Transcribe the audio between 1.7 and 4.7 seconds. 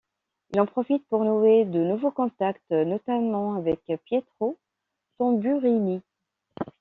nouveaux contacts, notamment avec Pietro